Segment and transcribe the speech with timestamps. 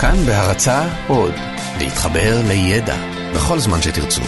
[0.00, 1.34] כאן בהרצה עוד,
[1.78, 2.96] להתחבר לידע
[3.34, 4.22] בכל זמן שתרצו.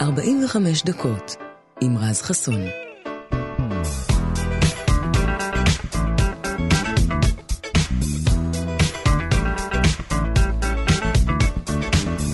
[0.00, 1.36] 45 דקות
[1.80, 2.60] עם רז חסון.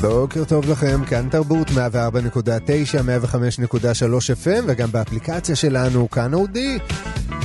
[0.01, 1.79] בוקר טוב לכם, כאן תרבות 104.9, 105.3
[4.45, 6.79] FM וגם באפליקציה שלנו, כאן אודי.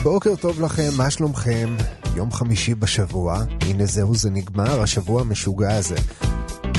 [0.03, 1.75] בוקר טוב לכם, מה שלומכם?
[2.15, 5.95] יום חמישי בשבוע, הנה זהו זה נגמר, השבוע המשוגע הזה.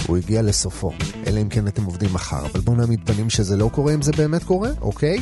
[0.07, 0.93] הוא הגיע לסופו,
[1.27, 4.12] אלא אם כן אתם עובדים מחר, אבל בואו נעמיד פנים שזה לא קורה אם זה
[4.12, 5.19] באמת קורה, אוקיי?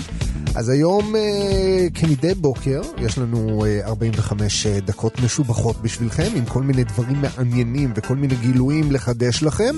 [0.55, 6.63] אז היום, אה, כמדי בוקר, יש לנו אה, 45 אה, דקות משובחות בשבילכם, עם כל
[6.63, 9.75] מיני דברים מעניינים וכל מיני גילויים לחדש לכם.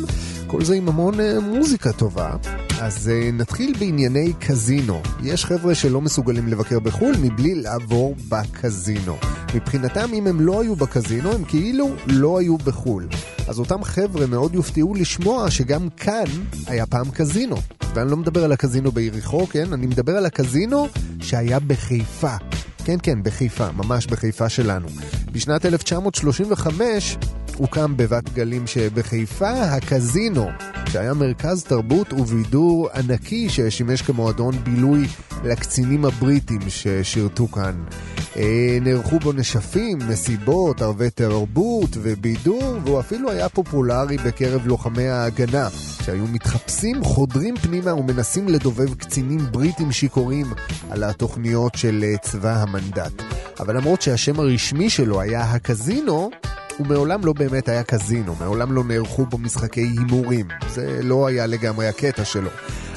[0.47, 2.37] כל זה עם המון אה, מוזיקה טובה.
[2.81, 5.01] אז אה, נתחיל בענייני קזינו.
[5.23, 9.17] יש חבר'ה שלא מסוגלים לבקר בחו"ל מבלי לעבור בקזינו.
[9.55, 13.09] מבחינתם, אם הם לא היו בקזינו, הם כאילו לא היו בחו"ל.
[13.49, 16.25] אז אותם חבר'ה מאוד יופתעו לשמוע שגם כאן
[16.67, 17.57] היה פעם קזינו.
[17.95, 19.73] ואני לא מדבר על הקזינו ביריחו, כן?
[19.73, 20.62] אני מדבר על הקזינו
[21.21, 22.37] שהיה בחיפה.
[22.85, 24.89] כן, כן, בחיפה, ממש בחיפה שלנו.
[25.33, 27.17] בשנת 1935
[27.57, 30.49] הוקם בבת גלים שבחיפה הקזינו,
[30.89, 35.07] שהיה מרכז תרבות ובידור ענקי ששימש כמועדון בילוי
[35.45, 37.85] לקצינים הבריטים ששירתו כאן.
[38.37, 45.69] אה, נערכו בו נשפים, מסיבות, ערבי תרבות ובידור, והוא אפילו היה פופולרי בקרב לוחמי ההגנה,
[46.05, 50.47] שהיו מתחפשים, חודרים פנימה ומנסים לדובב קצינים בריטים שיכורים
[50.91, 53.13] על התוכניות של אה, צבא המנדט.
[53.61, 56.31] אבל למרות שהשם הרשמי שלו היה הקזינו,
[56.79, 60.49] הוא מעולם לא באמת היה קזינו, מעולם לא נערכו בו משחקי הימורים.
[60.69, 62.51] זה לא היה לגמרי הקטע שלו.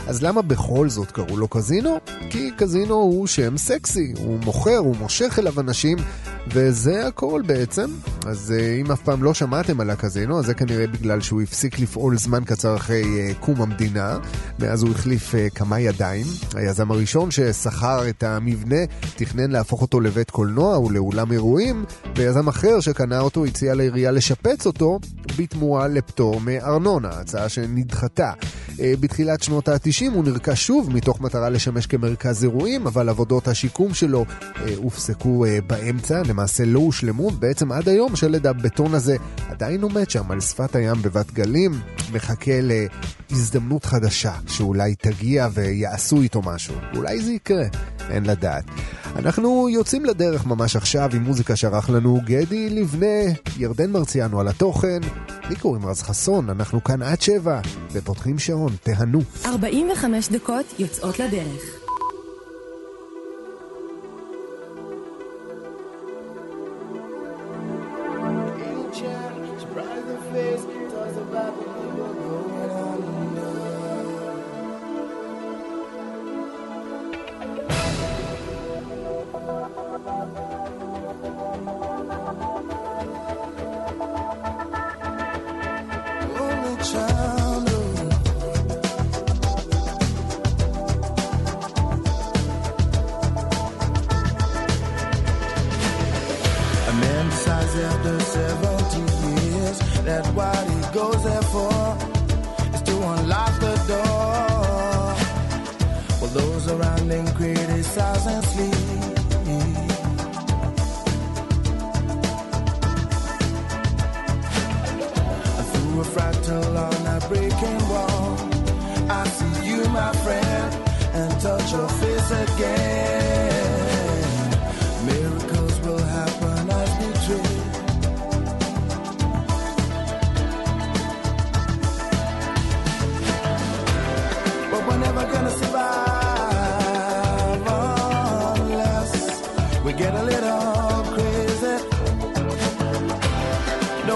[0.07, 1.99] אז למה בכל זאת קראו לו קזינו?
[2.29, 5.97] כי קזינו הוא שם סקסי, הוא מוכר, הוא מושך אליו אנשים,
[6.47, 7.85] וזה הכל בעצם.
[8.25, 11.79] אז אה, אם אף פעם לא שמעתם על הקזינו, אז זה כנראה בגלל שהוא הפסיק
[11.79, 14.17] לפעול זמן קצר אחרי אה, קום המדינה.
[14.59, 16.25] מאז הוא החליף אה, כמה ידיים.
[16.55, 23.19] היזם הראשון ששכר את המבנה תכנן להפוך אותו לבית קולנוע ולאולם אירועים, ויזם אחר שקנה
[23.19, 24.99] אותו הציע לעירייה לשפץ אותו
[25.37, 28.31] בתמורה לפטור מארנונה, הצעה שנדחתה.
[28.79, 34.25] בתחילת שנות ה-90 הוא נרכש שוב מתוך מטרה לשמש כמרכז אירועים, אבל עבודות השיקום שלו
[34.75, 36.21] הופסקו באמצע.
[36.35, 39.15] למעשה לא הושלמו, בעצם עד היום שלד הבטון הזה
[39.49, 41.71] עדיין עומד שם על שפת הים בבת גלים,
[42.13, 42.51] מחכה
[43.31, 46.75] להזדמנות חדשה שאולי תגיע ויעשו איתו משהו.
[46.95, 47.65] אולי זה יקרה,
[48.09, 48.63] אין לדעת.
[49.15, 54.99] אנחנו יוצאים לדרך ממש עכשיו עם מוזיקה שערך לנו גדי לבנה, ירדן מרציאנו על התוכן,
[55.49, 57.59] לי קוראים רז חסון, אנחנו כאן עד שבע,
[57.91, 59.21] ופותחים שעון, תהנו.
[59.45, 61.84] 45 דקות יוצאות לדרך.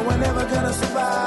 [0.10, 1.19] we're never gonna survive.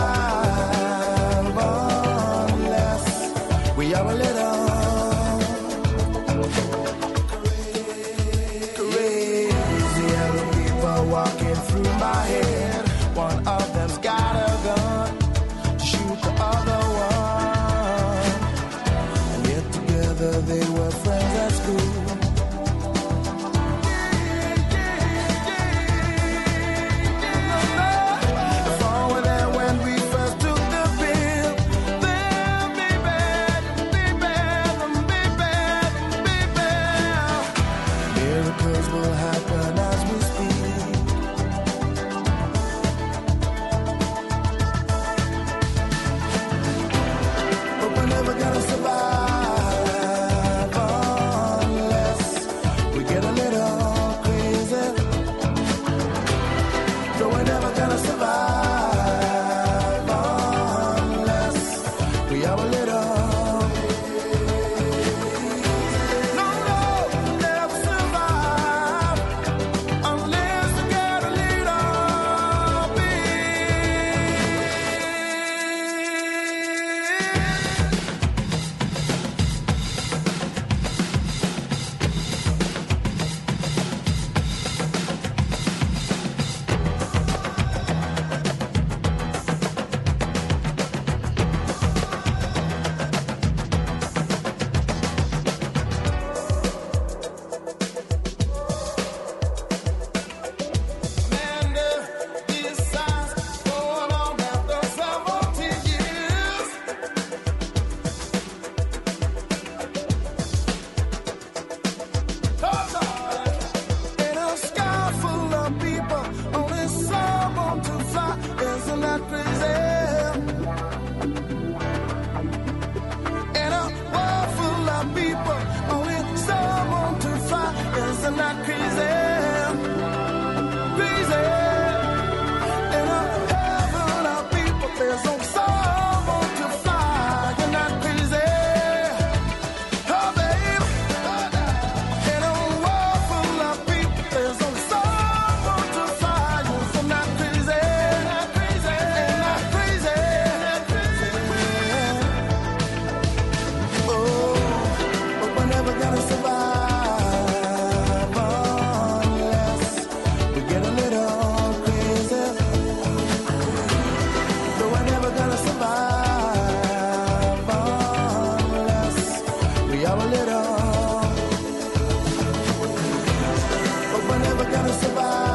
[174.92, 175.51] survive.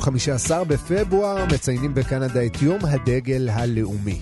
[0.00, 4.20] היום 15 בפברואר מציינים בקנדה את יום הדגל הלאומי.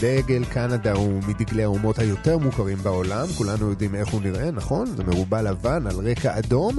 [0.00, 4.86] דגל קנדה הוא מדגלי האומות היותר מוכרים בעולם, כולנו יודעים איך הוא נראה, נכון?
[4.96, 6.78] זה מרובע לבן על רקע אדום,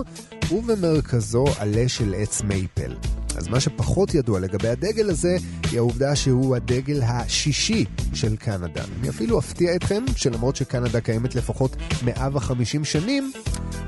[0.52, 2.96] ובמרכזו עלה של עץ מייפל.
[3.36, 5.38] אז מה שפחות ידוע לגבי הדגל הזה,
[5.72, 8.84] היא העובדה שהוא הדגל השישי של קנדה.
[9.00, 13.32] אני אפילו אפתיע אתכם שלמרות שקנדה קיימת לפחות 150 שנים,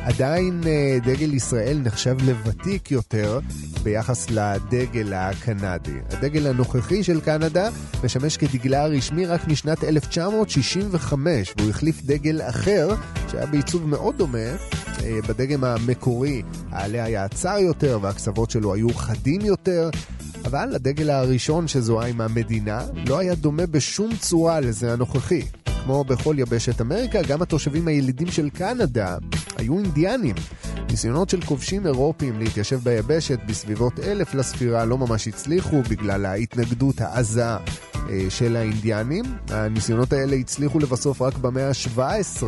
[0.05, 3.39] עדיין אה, דגל ישראל נחשב לוותיק יותר
[3.83, 5.97] ביחס לדגל הקנדי.
[6.09, 7.69] הדגל הנוכחי של קנדה
[8.03, 12.89] משמש כדגלה הרשמי רק משנת 1965, והוא החליף דגל אחר
[13.31, 14.37] שהיה בעיצוב מאוד דומה.
[15.03, 16.41] אה, בדגם המקורי
[16.71, 19.89] העלה היה צר יותר והקצוות שלו היו חדים יותר,
[20.45, 25.41] אבל הדגל הראשון שזוהה עם המדינה לא היה דומה בשום צורה לזה הנוכחי.
[25.83, 29.17] כמו בכל יבשת אמריקה, גם התושבים הילידים של קנדה
[29.57, 30.35] היו אינדיאנים.
[30.89, 37.45] ניסיונות של כובשים אירופים להתיישב ביבשת בסביבות אלף לספירה לא ממש הצליחו בגלל ההתנגדות העזה
[38.09, 39.25] אה, של האינדיאנים.
[39.49, 42.43] הניסיונות האלה הצליחו לבסוף רק במאה ה-17,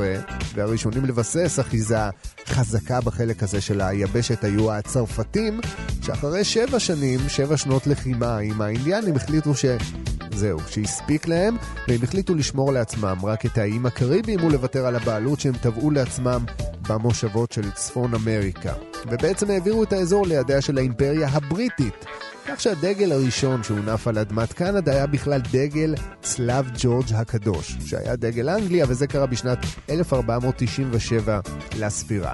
[0.55, 2.09] והראשונים לבסס אחיזה
[2.47, 5.59] חזקה בחלק הזה של היבשת היו הצרפתים,
[6.01, 9.65] שאחרי שבע שנים, שבע שנות לחימה עם האינדיאנים, החליטו ש...
[10.35, 11.55] זהו, שהספיק להם,
[11.87, 16.45] והם החליטו לשמור לעצמם רק את האיים הקריביים ולוותר על הבעלות שהם טבעו לעצמם
[16.87, 18.73] במושבות של צפון אמריקה.
[19.11, 22.05] ובעצם העבירו את האזור לידיה של האימפריה הבריטית.
[22.47, 28.49] כך שהדגל הראשון שהונף על אדמת קנדה היה בכלל דגל צלב ג'ורג' הקדוש, שהיה דגל
[28.49, 29.57] אנגליה, וזה קרה בשנת
[29.89, 31.39] 1497
[31.79, 32.33] לספירה.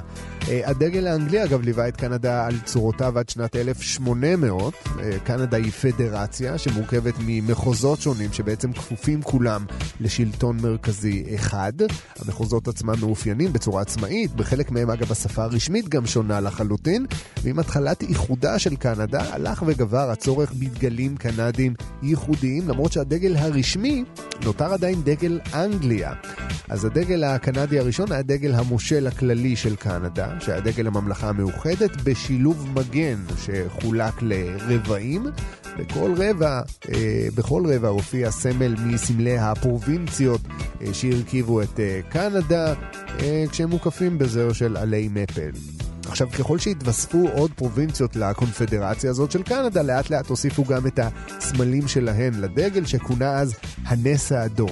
[0.50, 4.74] אה, הדגל האנגלי, אגב, ליווה את קנדה על צורותיו עד שנת 1800.
[5.00, 9.66] אה, קנדה היא פדרציה שמורכבת ממחוזות שונים שבעצם כפופים כולם
[10.00, 11.74] לשלטון מרכזי אחד.
[12.20, 17.06] המחוזות עצמם מאופיינים בצורה עצמאית, בחלק מהם, אגב, השפה הרשמית גם שונה לחלוטין,
[17.44, 24.04] ועם התחלת איחודה של קנדה הלך וגבר הצורך בדגלים קנדיים ייחודיים, למרות שהדגל הרשמי
[24.44, 26.14] נותר עדיין דגל אנגליה.
[26.70, 32.68] אז הדגל הקנדי הראשון היה דגל המושל הכללי של קנדה, שהיה דגל הממלכה המאוחדת, בשילוב
[32.76, 35.26] מגן שחולק לרבעים.
[35.80, 36.62] בכל רבע,
[36.94, 40.42] אה, בכל רבע הופיע סמל מסמלי הפרובינציות
[40.82, 42.74] אה, שהרכיבו את אה, קנדה,
[43.20, 45.79] אה, כשהם מוקפים בזר של עלי מפל.
[46.10, 51.88] עכשיו, ככל שהתווספו עוד פרובינציות לקונפדרציה הזאת של קנדה, לאט לאט הוסיפו גם את הסמלים
[51.88, 54.72] שלהן לדגל, שכונה אז הנס האדום.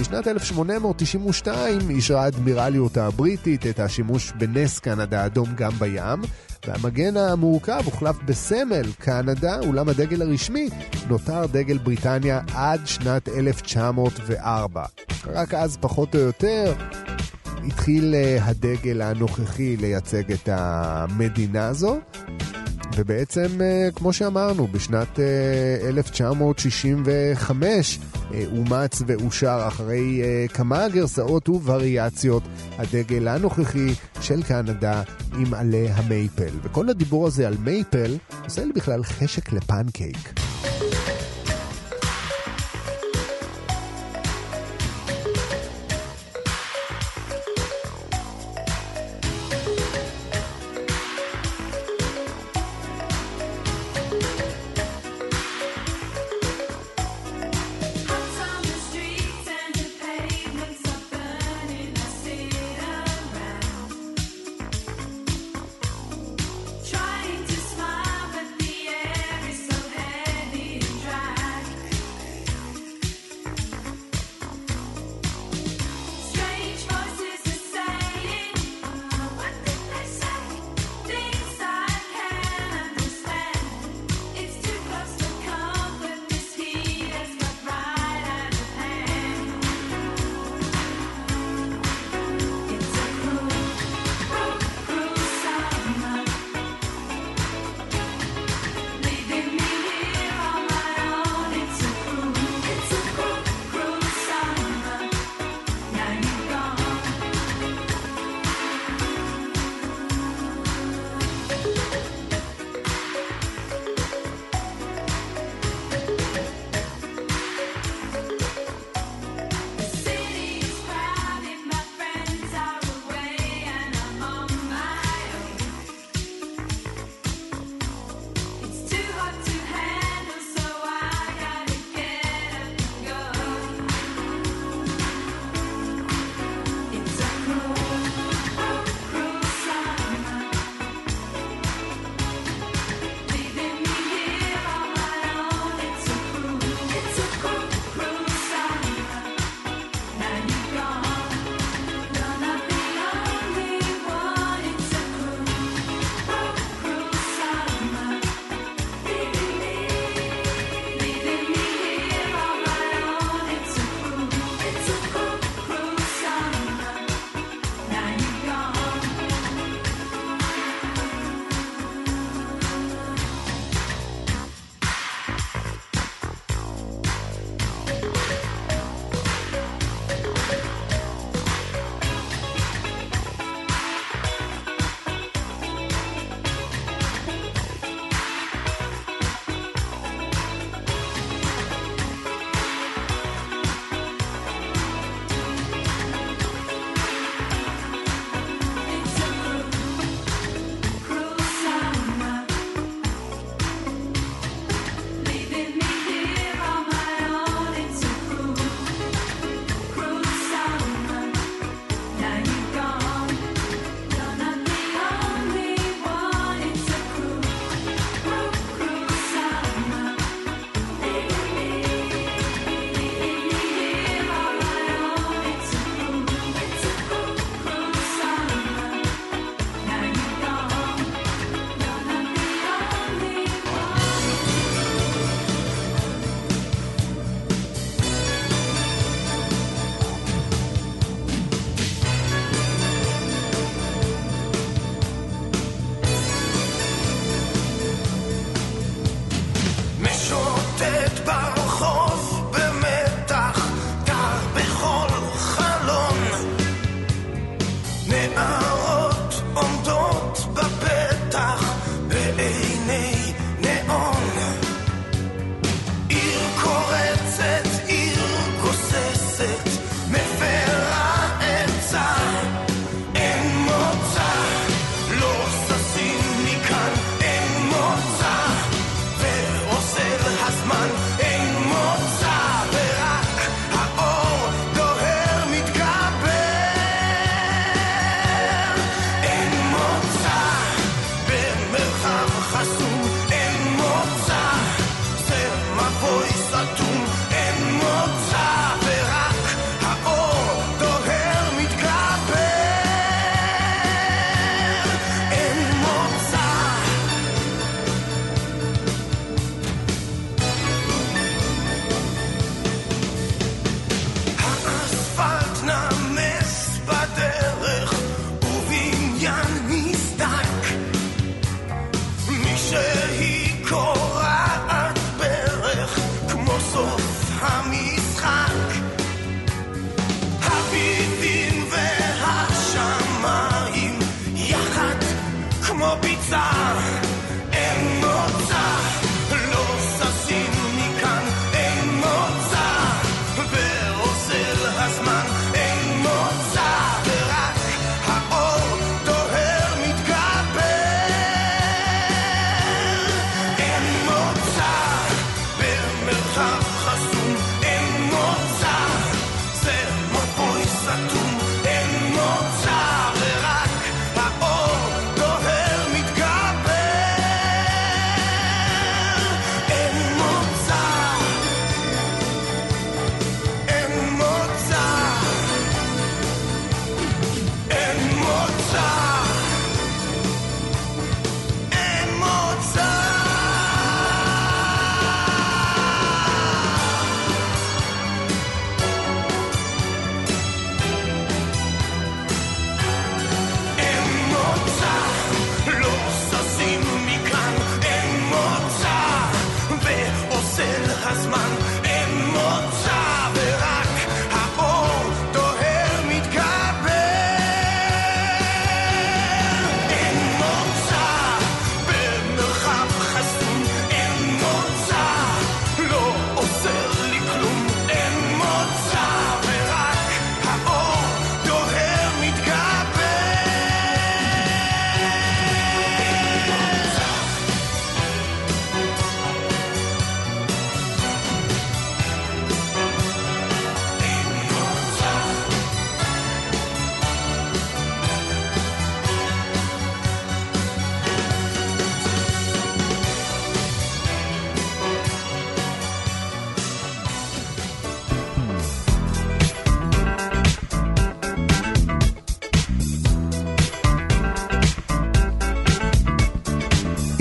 [0.00, 6.22] בשנת 1892 אישרה האדמירליות הבריטית את השימוש בנס קנדה האדום גם בים,
[6.66, 10.68] והמגן המורכב הוחלף בסמל קנדה, אולם הדגל הרשמי
[11.08, 14.84] נותר דגל בריטניה עד שנת 1904.
[15.26, 16.74] רק אז, פחות או יותר,
[17.66, 21.98] התחיל אה, הדגל הנוכחי לייצג את המדינה הזו.
[22.96, 25.18] ובעצם, אה, כמו שאמרנו, בשנת
[25.82, 27.98] 1965
[28.34, 30.22] אה, אומץ ואושר אחרי
[30.54, 32.42] כמה גרסאות ווריאציות
[32.78, 35.02] הדגל הנוכחי של קנדה
[35.38, 36.54] עם עלי המייפל.
[36.62, 40.45] וכל הדיבור הזה על מייפל עושה לי בכלל חשק לפנקייק.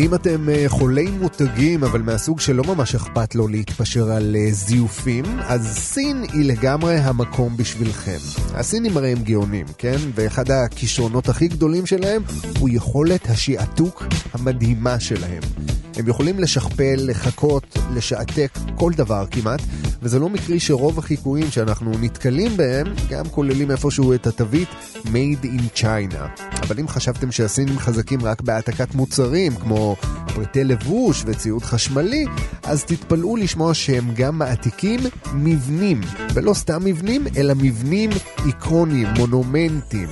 [0.06, 5.26] אם אתם אה, חולי מותגים, אבל מהסוג שלא ממש אכפת לו להתפשר על אה, זיופים,
[5.40, 8.18] אז סין היא לגמרי המקום בשבילכם.
[8.54, 9.98] הסינים הרי הם גאונים, כן?
[10.16, 12.22] ואחד הכישרונות הכי גדולים שלהם
[12.60, 15.42] הוא יכולת השעתוק המדהימה שלהם.
[15.98, 19.62] הם יכולים לשכפל, לחכות, לשעתק כל דבר כמעט,
[20.02, 24.70] וזה לא מקרי שרוב החיקויים שאנחנו נתקלים בהם גם כוללים איפשהו את התווית
[25.06, 26.42] Made in China.
[26.62, 29.96] אבל אם חשבתם שהסינים חזקים רק בהעתקת מוצרים, כמו
[30.34, 32.26] פריטי לבוש וציוד חשמלי,
[32.64, 35.00] אז תתפלאו לשמוע שהם גם מעתיקים
[35.34, 36.02] מבנים.
[36.34, 38.10] ולא סתם מבנים, אלא מבנים
[38.46, 40.08] איקוניים, מונומנטים.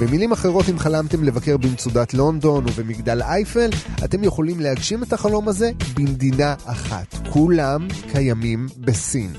[0.00, 3.70] במילים אחרות, אם חלמתם לבקר במצודת לונדון ובמגדל אייפל,
[4.04, 7.28] אתם יכולים להגשים את החלום הזה במדינה אחת.
[7.30, 9.30] כולם קיימים בסין.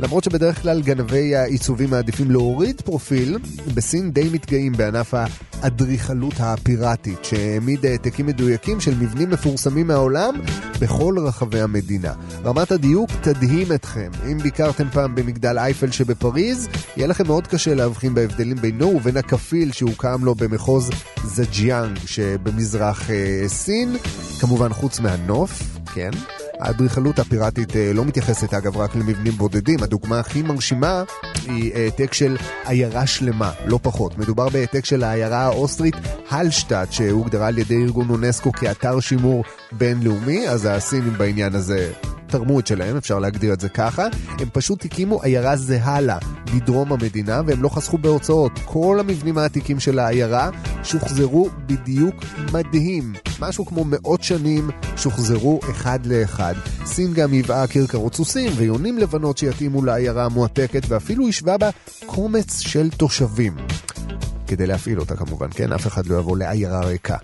[0.00, 3.38] למרות שבדרך כלל גנבי העיצובים מעדיפים להוריד פרופיל,
[3.74, 10.34] בסין די מתגאים בענף האדריכלות הפיראטית, שהעמיד העתקים מדויקים של מבנים מפורסמים מהעולם
[10.80, 12.12] בכל רחבי המדינה.
[12.44, 14.10] רמת הדיוק תדהים אתכם.
[14.32, 19.72] אם ביקרתם פעם במגדל אייפל שבפריז, יהיה לכם מאוד קשה להבחין בהבדלים בינו ובין הכפיל
[19.72, 20.90] שהוקם לו במחוז
[21.24, 23.96] זג'יאנג שבמזרח אה, סין,
[24.40, 25.62] כמובן חוץ מהנוף,
[25.94, 26.10] כן?
[26.60, 31.02] האדריכלות הפיראטית אה, לא מתייחסת אגב רק למבנים בודדים, הדוגמה הכי מרשימה
[31.46, 34.18] היא העתק של עיירה שלמה, לא פחות.
[34.18, 35.94] מדובר בהעתק של העיירה האוסטרית
[36.30, 41.92] הלשטאט, שהוגדרה על ידי ארגון אונסקו כאתר שימור בינלאומי, אז הסינים בעניין הזה
[42.26, 44.06] תרמו את שלהם, אפשר להגדיר את זה ככה.
[44.28, 46.18] הם פשוט הקימו עיירה זהה לה
[46.54, 48.52] בדרום המדינה, והם לא חסכו בהוצאות.
[48.64, 50.50] כל המבנים העתיקים של העיירה
[50.82, 52.14] שוחזרו בדיוק
[52.52, 53.12] מדהים.
[53.40, 56.54] משהו כמו מאות שנים שוחזרו אחד לאחד.
[56.84, 61.70] סין גם ייבאה כרכרות סוסים ויונים לבנות שיתאימו לעיירה המועתקת, ואפילו השווה בה
[62.06, 63.56] קומץ של תושבים.
[64.46, 65.72] כדי להפעיל אותה כמובן, כן?
[65.72, 67.16] אף אחד לא יבוא לעיירה ריקה.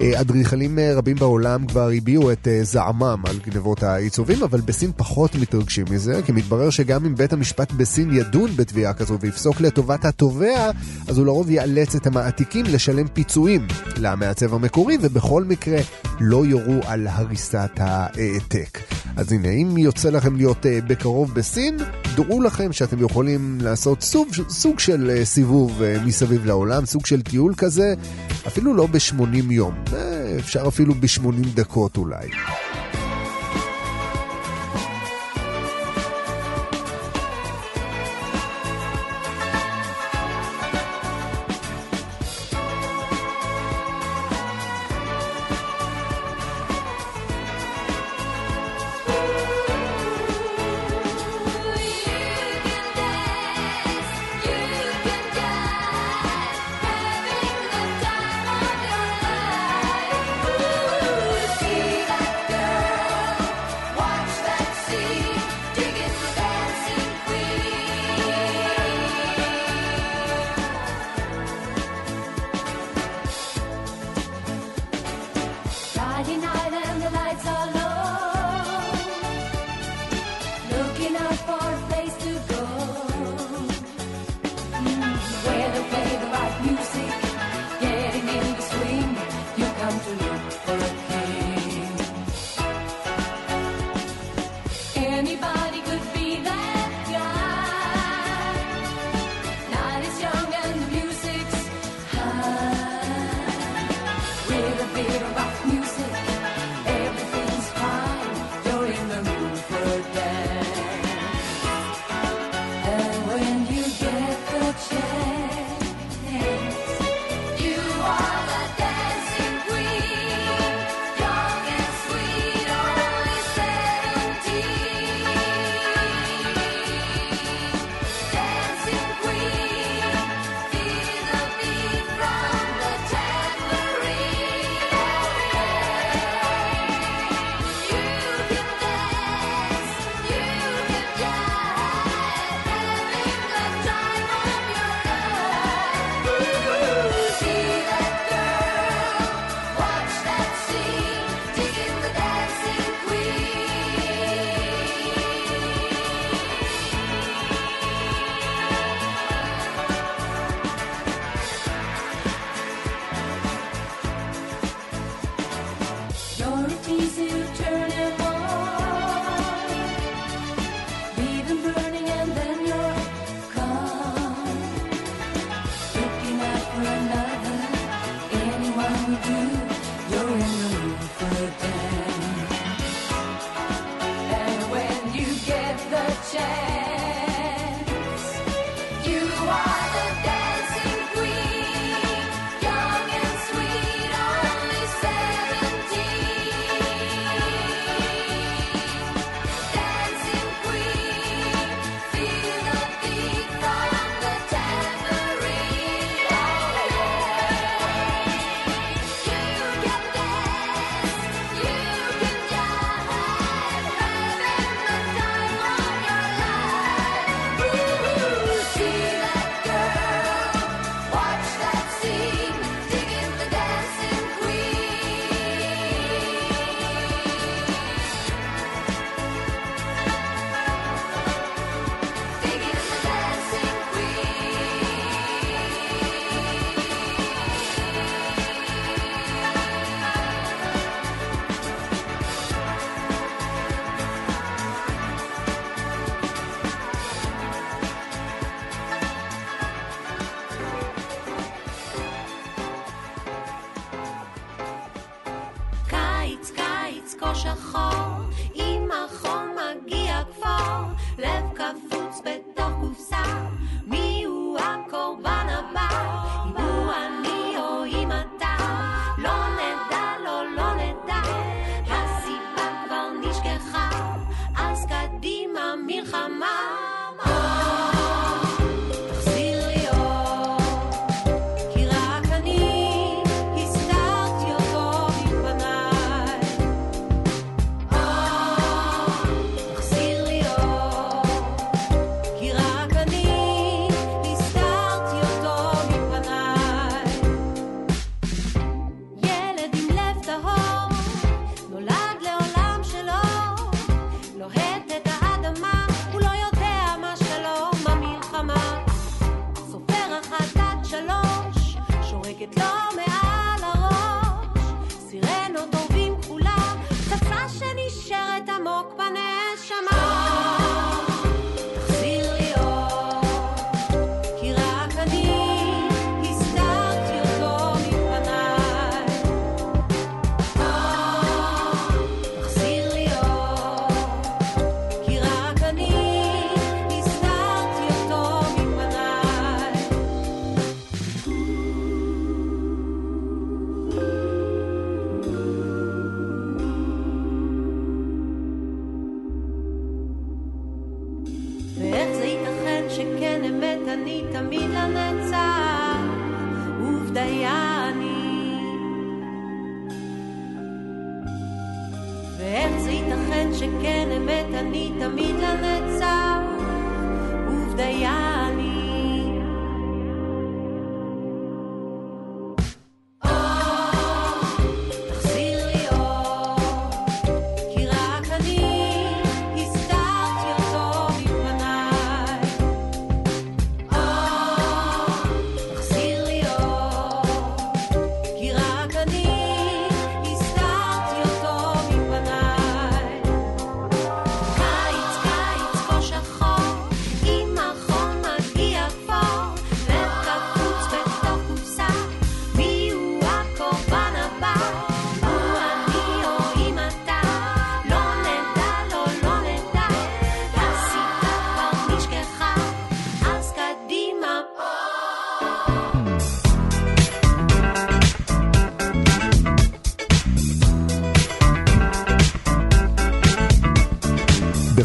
[0.00, 4.90] אה, אדריכלים אה, רבים בעולם כבר הביעו את אה, זעמם על גנבות העיצובים, אבל בסין
[4.96, 10.04] פחות מתרגשים מזה, כי מתברר שגם אם בית המשפט בסין ידון בתביעה כזו ויפסוק לטובת
[10.04, 10.70] התובע,
[11.08, 15.78] אז הוא לרוב יאלץ את המעתיקים לשלם פיצויים למעצב המקורי, ובכל מקרה
[16.20, 18.78] לא יורו על הריסת העתק.
[19.16, 21.76] אז הנה, אם יוצא לכם להיות בקרוב בסין,
[22.16, 27.94] דעו לכם שאתם יכולים לעשות סוג, סוג של סיבוב מסביב לעולם, סוג של טיול כזה,
[28.46, 29.81] אפילו לא ב-80 יום.
[30.38, 32.28] אפשר אפילו ב-80 דקות אולי.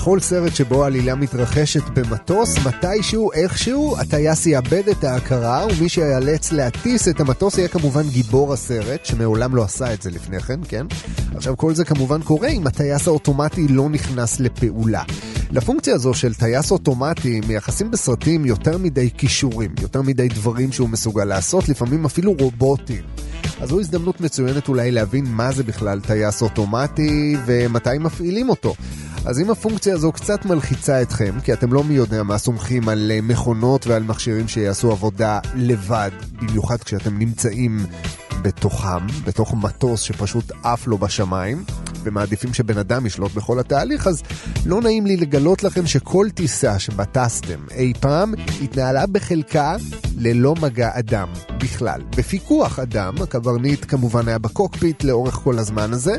[0.07, 7.07] בכל סרט שבו העלילה מתרחשת במטוס, מתישהו, איכשהו, הטייס יאבד את ההכרה, ומי שיאלץ להטיס
[7.07, 10.85] את המטוס יהיה כמובן גיבור הסרט, שמעולם לא עשה את זה לפני כן, כן?
[11.35, 15.03] עכשיו כל זה כמובן קורה אם הטייס האוטומטי לא נכנס לפעולה.
[15.51, 21.25] לפונקציה הזו של טייס אוטומטי מייחסים בסרטים יותר מדי כישורים, יותר מדי דברים שהוא מסוגל
[21.25, 23.03] לעשות, לפעמים אפילו רובוטים.
[23.61, 28.75] אז זו הזדמנות מצוינת אולי להבין מה זה בכלל טייס אוטומטי ומתי מפעילים אותו.
[29.27, 33.11] אז אם הפונקציה הזו קצת מלחיצה אתכם, כי אתם לא מי יודע מה סומכים על
[33.11, 36.11] אה, מכונות ועל מכשירים שיעשו עבודה לבד,
[36.41, 37.85] במיוחד כשאתם נמצאים
[38.41, 41.63] בתוכם, בתוך מטוס שפשוט עף לו בשמיים,
[42.03, 44.23] ומעדיפים שבן אדם ישלוט בכל התהליך, אז
[44.65, 49.75] לא נעים לי לגלות לכם שכל טיסה שבה טסתם אי פעם התנהלה בחלקה
[50.17, 52.01] ללא מגע אדם בכלל.
[52.17, 56.15] בפיקוח אדם, הקברניט כמובן היה בקוקפיט לאורך כל הזמן הזה,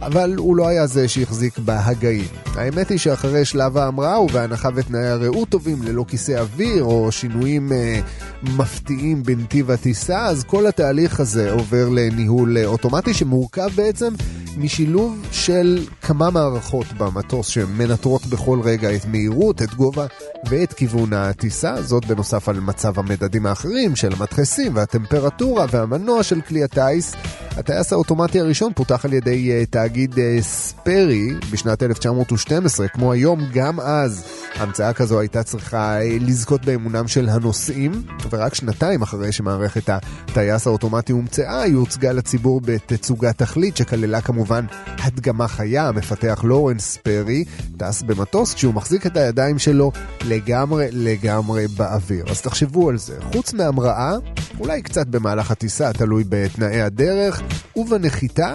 [0.00, 2.24] אבל הוא לא היה זה שהחזיק בהגאים.
[2.54, 8.00] האמת היא שאחרי שלב ההמראה ובהנחה ותנאי הרעות טובים ללא כיסא אוויר או שינויים אה,
[8.42, 14.12] מפתיעים בנתיב הטיסה, אז כל התהליך הזה עובר לניהול אה, אוטומטי שמורכב בעצם
[14.56, 20.06] משילוב של כמה מערכות במטוס שמנטרות בכל רגע את מהירות, את גובה
[20.48, 26.64] ואת כיוון הטיסה, זאת בנוסף על מצב המדדים האחרים של המדחסים והטמפרטורה והמנוע של כלי
[26.64, 27.14] הטיס.
[27.56, 33.80] הטייס האוטומטי הראשון פותח על ידי uh, תאגיד uh, ספרי בשנת 1912, כמו היום, גם
[33.80, 37.92] אז המצאה כזו הייתה צריכה uh, לזכות באמונם של הנוסעים,
[38.30, 45.48] ורק שנתיים אחרי שמערכת הטייס האוטומטי הומצאה, היא הוצגה לציבור בתצוגת תכלית שכללה כמובן הדגמה
[45.48, 47.44] חיה, המפתח לורנס פרי
[47.76, 49.92] טס במטוס כשהוא מחזיק את הידיים שלו
[50.24, 52.24] לגמרי לגמרי באוויר.
[52.30, 54.12] אז תחשבו על זה, חוץ מהמראה,
[54.60, 57.42] אולי קצת במהלך הטיסה, תלוי בתנאי הדרך,
[57.76, 58.52] ובנחיתה,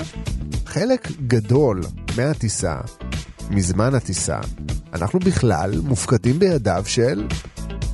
[0.71, 1.81] חלק גדול
[2.17, 2.75] מהטיסה,
[3.49, 4.39] מזמן הטיסה,
[4.93, 7.27] אנחנו בכלל מופקדים בידיו של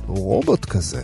[0.06, 1.02] רובוט כזה.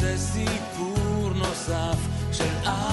[0.00, 1.98] זה סיפור נוסף
[2.32, 2.89] של אב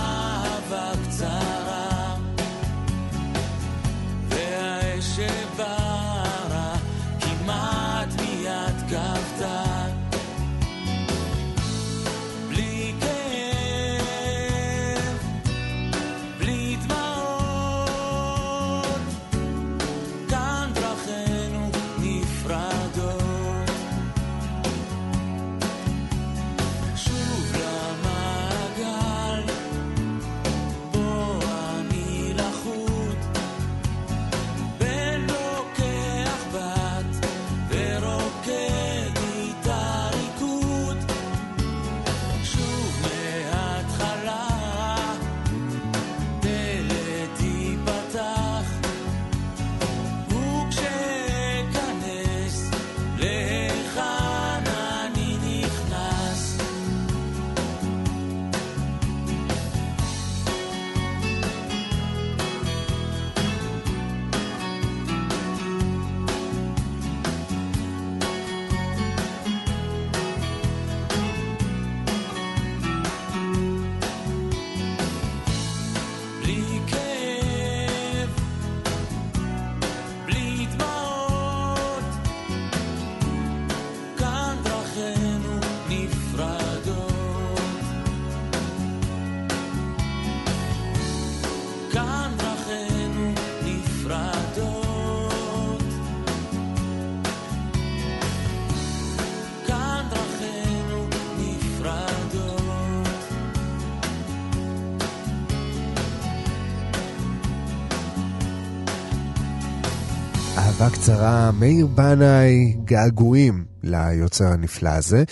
[110.82, 115.24] אהבה קצרה, מאיר בנאי, געגועים ליוצר הנפלא הזה,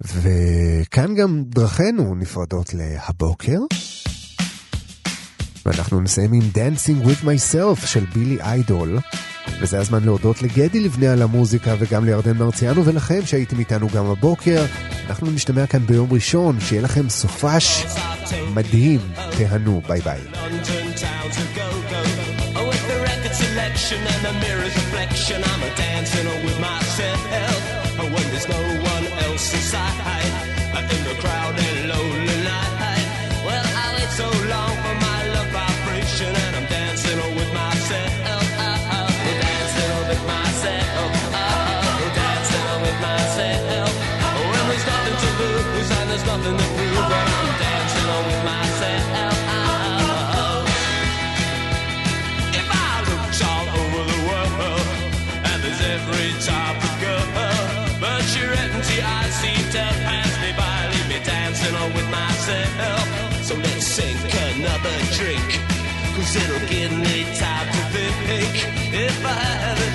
[0.00, 3.58] וכאן גם דרכינו נפרדות להבוקר.
[5.66, 8.98] ואנחנו נסיים עם Dancing with Myself של בילי איידול.
[9.60, 14.64] וזה הזמן להודות לגדי לבנה על המוזיקה וגם לירדן מרציאנו ולכם שהייתם איתנו גם הבוקר.
[15.06, 17.86] אנחנו נשתמע כאן ביום ראשון, שיהיה לכם סופש
[18.54, 19.00] מדהים,
[19.38, 20.20] תהנו, ביי ביי.
[23.54, 24.83] selection and a mirror's.
[25.32, 26.53] I'm a dancing with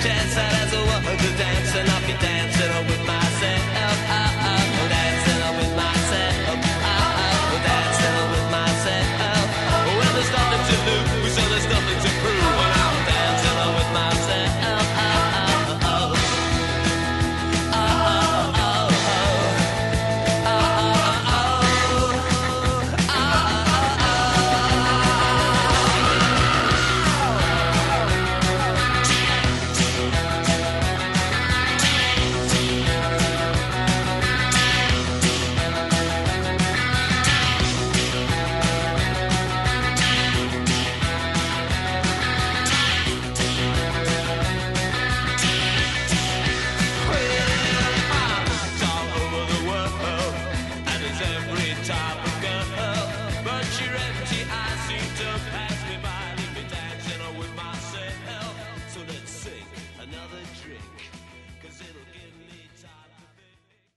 [0.02, 3.19] chance as a walk, to dance, and I'll be dancing with my